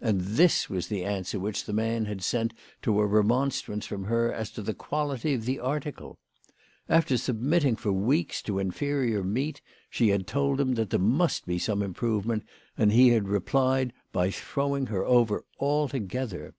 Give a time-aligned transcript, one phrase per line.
[0.00, 4.04] And this was the answer which the man had sent to a remon strance from
[4.04, 6.16] her as to the quality of the article!
[6.88, 9.60] After submitting for weeks to inferior meat
[9.90, 12.44] she had told him that there must be some improvement,
[12.78, 16.54] and he had replied by throwing her over altogether